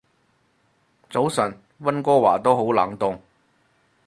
[1.11, 3.19] 早晨，溫哥華都好冷凍